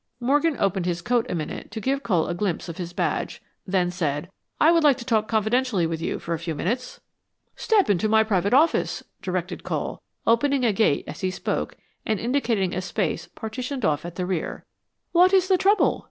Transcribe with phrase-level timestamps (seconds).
[0.19, 3.91] Morgan opened his coat a minute to give Cole a glimpse of his badge; then
[3.91, 7.01] said, "I would like to talk confidentially with you for a few minutes."
[7.55, 12.73] "Step into my private office," directed Cole, opening a gate as he spoke, and indicating
[12.73, 14.65] a space partitioned off at the rear.
[15.11, 15.99] "What is the trouble?"